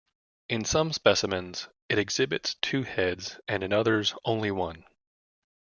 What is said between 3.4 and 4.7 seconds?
and in others, only